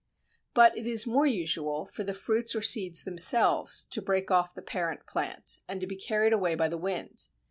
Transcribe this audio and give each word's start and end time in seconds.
But 0.55 0.75
it 0.75 0.87
is 0.87 1.05
more 1.05 1.27
usual 1.27 1.85
for 1.85 2.03
the 2.03 2.15
fruits 2.15 2.55
or 2.55 2.61
seeds 2.63 3.03
themselves 3.03 3.85
to 3.91 4.01
break 4.01 4.31
off 4.31 4.51
the 4.55 4.63
parent 4.63 5.05
plant, 5.05 5.59
and 5.67 5.79
to 5.79 5.85
be 5.85 5.95
carried 5.95 6.33
away 6.33 6.55
by 6.55 6.69
the 6.69 6.77
wind. 6.79 7.27